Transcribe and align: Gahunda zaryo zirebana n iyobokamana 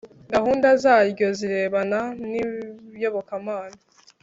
Gahunda 0.33 0.67
zaryo 0.83 1.27
zirebana 1.39 1.99
n 2.29 2.31
iyobokamana 2.95 3.77